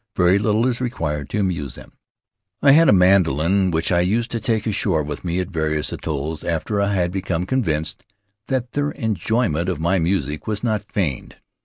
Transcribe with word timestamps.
Very 0.15 0.39
little 0.39 0.65
is 0.65 0.81
required 0.81 1.29
to 1.29 1.39
amuse 1.39 1.75
them. 1.75 1.91
I 2.63 2.71
had 2.71 2.89
a 2.89 2.91
mandolin 2.91 3.69
which 3.69 3.91
I 3.91 3.99
used 3.99 4.31
to 4.31 4.39
take 4.39 4.65
ashore 4.65 5.03
with 5.03 5.23
me 5.23 5.39
at 5.39 5.49
various 5.49 5.93
atolls, 5.93 6.43
after 6.43 6.81
I 6.81 6.91
had 6.95 7.11
become 7.11 7.45
convinced 7.45 8.03
that 8.47 8.71
their 8.71 8.89
enjoyment 8.89 9.69
of 9.69 9.79
my 9.79 9.99
music 9.99 10.47
was 10.47 10.63
not 10.63 10.91
feigned. 10.91 11.35